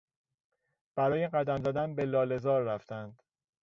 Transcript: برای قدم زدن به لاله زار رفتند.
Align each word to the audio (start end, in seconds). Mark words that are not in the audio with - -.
برای 0.95 1.27
قدم 1.27 1.57
زدن 1.57 1.95
به 1.95 2.05
لاله 2.05 2.37
زار 2.37 2.61
رفتند. 2.61 3.21